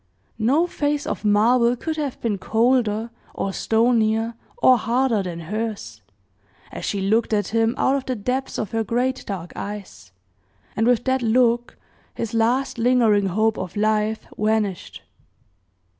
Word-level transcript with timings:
No 0.39 0.65
face 0.65 1.05
of 1.05 1.23
marble 1.23 1.75
could 1.75 1.95
have 1.95 2.19
been 2.21 2.39
colder, 2.39 3.11
or 3.35 3.53
stonier, 3.53 4.33
or 4.57 4.75
harder, 4.79 5.21
than 5.21 5.41
hers, 5.41 6.01
as 6.71 6.85
she 6.85 7.01
looked 7.01 7.33
at 7.33 7.49
him 7.49 7.75
out 7.77 7.95
of 7.95 8.05
the 8.07 8.15
depths 8.15 8.57
of 8.57 8.71
her 8.71 8.83
great 8.83 9.23
dark 9.27 9.53
eyes; 9.55 10.11
and 10.75 10.87
with 10.87 11.03
that 11.03 11.21
look, 11.21 11.77
his 12.15 12.33
last 12.33 12.79
lingering 12.79 13.27
hope 13.27 13.59
of 13.59 13.75
life 13.77 14.25
vanished. 14.35 15.03